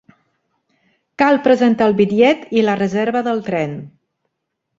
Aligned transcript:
Cal 1.21 1.37
presentar 1.47 1.89
el 1.89 1.93
bitllet 1.99 2.49
i 2.61 2.65
la 2.65 2.75
reserva 2.81 3.23
del 3.29 3.45
tren. 3.53 3.79